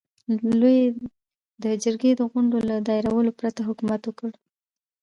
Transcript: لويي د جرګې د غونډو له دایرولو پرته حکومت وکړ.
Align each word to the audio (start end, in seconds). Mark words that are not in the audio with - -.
لويي 0.59 0.85
د 1.63 1.65
جرګې 1.83 2.11
د 2.15 2.21
غونډو 2.31 2.57
له 2.69 2.75
دایرولو 2.87 3.31
پرته 3.39 3.61
حکومت 3.69 4.01
وکړ. 4.05 4.31